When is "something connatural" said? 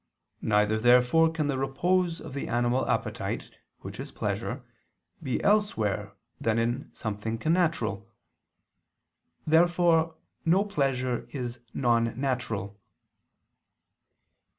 6.91-8.07